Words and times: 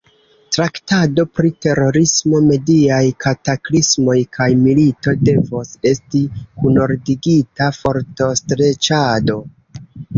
Traktado 0.55 1.25
pri 1.39 1.51
terorismo, 1.65 2.39
mediaj 2.53 3.01
kataklismoj 3.27 4.17
kaj 4.39 4.49
milito 4.65 5.17
devos 5.31 5.73
esti 5.93 6.27
kunordigita 6.43 7.73
fortostreĉado. 7.81 9.43